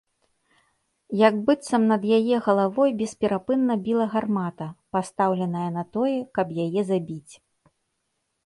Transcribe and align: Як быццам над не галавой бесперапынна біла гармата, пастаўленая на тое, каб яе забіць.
Як 1.27 1.35
быццам 1.49 1.83
над 1.91 2.07
не 2.29 2.39
галавой 2.47 2.95
бесперапынна 3.01 3.73
біла 3.89 4.05
гармата, 4.15 4.69
пастаўленая 4.97 5.69
на 5.77 5.83
тое, 5.99 6.19
каб 6.39 6.47
яе 6.65 6.81
забіць. 6.93 7.33